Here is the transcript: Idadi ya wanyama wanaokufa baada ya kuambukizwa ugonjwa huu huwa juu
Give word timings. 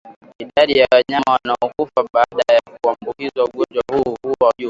Idadi 0.39 0.77
ya 0.79 0.87
wanyama 0.91 1.25
wanaokufa 1.31 2.09
baada 2.13 2.53
ya 2.53 2.61
kuambukizwa 2.81 3.45
ugonjwa 3.45 3.83
huu 3.93 4.17
huwa 4.23 4.51
juu 4.57 4.59